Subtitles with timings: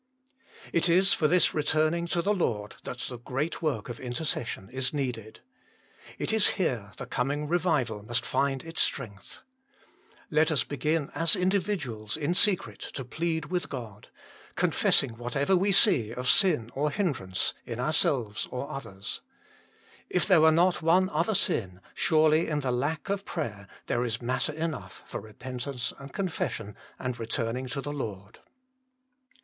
[0.73, 4.95] It IB for this returning to the Lord that the great work of intercession is
[4.95, 5.41] needed.
[6.17, 9.41] It is here the coming revival must find its strength.
[10.31, 14.07] Let us begin as individuals in secret to plead with God,
[14.55, 19.21] confessing whatever we see of sin or hindrance, in ourselves or others.
[20.09, 24.19] If there were not one other sin, surely in the lack of prayer there is
[24.19, 28.39] matter enough for repentance and confession and return ing to the Lord.